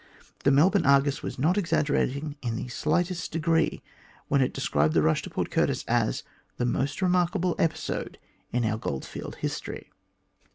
The 0.45 0.49
Melbourne 0.49 0.83
Argus 0.87 1.21
was 1.21 1.37
not 1.37 1.59
exaggerating 1.59 2.35
in 2.41 2.55
the 2.55 2.67
slightest 2.69 3.31
degree 3.31 3.83
when 4.29 4.41
it 4.41 4.51
described 4.51 4.95
the 4.95 5.03
rush 5.03 5.21
to 5.21 5.29
Port 5.29 5.51
Curtis 5.51 5.85
as" 5.87 6.23
the 6.57 6.65
most 6.65 7.03
remarkable 7.03 7.55
episode 7.59 8.17
in 8.51 8.65
our 8.65 8.79
goldfields' 8.79 9.37
history." 9.45 9.91